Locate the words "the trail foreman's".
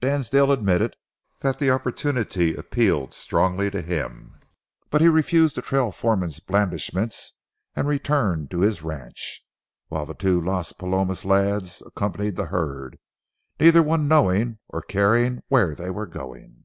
5.54-6.40